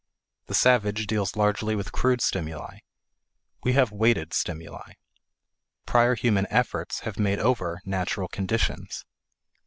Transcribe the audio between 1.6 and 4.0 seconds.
with crude stimuli; we have